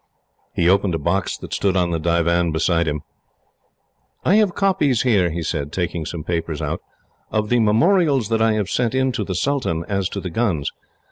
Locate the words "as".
9.87-10.09